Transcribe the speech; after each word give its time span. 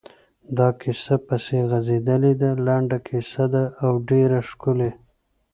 دا 0.57 0.67
کیسه 0.81 1.15
پسې 1.27 1.57
غځېدلې 1.69 2.33
ده، 2.41 2.51
لنډه 2.65 2.97
کیسه 3.07 3.45
ده 3.53 3.63
او 3.83 3.91
ډېره 4.09 4.39
هم 4.41 4.45
ښکلې… 4.49 4.91